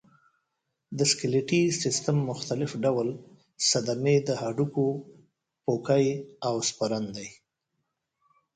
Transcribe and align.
د 0.97 0.99
سکلیټي 1.11 1.61
سیستم 1.81 2.17
مختلف 2.29 2.71
ډول 2.83 3.07
صدمې 3.69 4.15
د 4.27 4.29
هډوکو 4.41 4.85
پوکی 5.63 6.05
او 6.47 6.55
سپرن 6.69 7.05
دی. 7.15 7.29